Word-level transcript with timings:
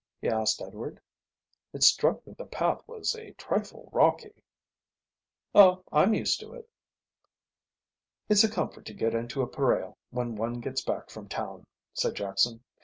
he 0.19 0.27
asked 0.27 0.63
Edward. 0.63 0.99
"It 1.73 1.83
struck 1.83 2.25
me 2.25 2.33
the 2.33 2.43
path 2.47 2.81
was 2.87 3.13
a 3.13 3.33
trifle 3.33 3.87
rocky." 3.93 4.43
"Oh, 5.53 5.83
I'm 5.91 6.15
used 6.15 6.39
to 6.39 6.53
it." 6.53 6.67
"It's 8.27 8.43
a 8.43 8.49
comfort 8.49 8.85
to 8.87 8.95
get 8.95 9.13
into 9.13 9.43
a 9.43 9.47
pareo 9.47 9.97
when 10.09 10.35
one 10.35 10.59
gets 10.59 10.81
back 10.81 11.11
from 11.11 11.29
town," 11.29 11.67
said 11.93 12.15
Jackson. 12.15 12.63